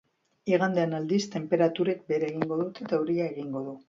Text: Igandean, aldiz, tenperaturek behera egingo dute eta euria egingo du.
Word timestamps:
Igandean, 0.51 0.95
aldiz, 0.99 1.19
tenperaturek 1.35 2.01
behera 2.07 2.31
egingo 2.31 2.57
dute 2.63 2.87
eta 2.87 2.99
euria 2.99 3.29
egingo 3.35 3.63
du. 3.69 3.77